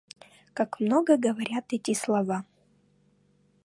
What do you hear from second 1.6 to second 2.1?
эти